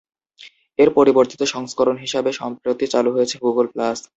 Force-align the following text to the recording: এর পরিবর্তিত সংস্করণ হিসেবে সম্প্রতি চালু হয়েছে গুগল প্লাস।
এর 0.79 0.89
পরিবর্তিত 0.97 1.41
সংস্করণ 1.53 1.95
হিসেবে 1.97 2.31
সম্প্রতি 2.41 2.85
চালু 2.93 3.09
হয়েছে 3.15 3.35
গুগল 3.43 3.65
প্লাস। 3.73 3.97